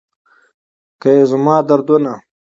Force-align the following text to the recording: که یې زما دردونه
که 1.01 1.09
یې 1.15 1.23
زما 1.31 1.55
دردونه 1.67 2.13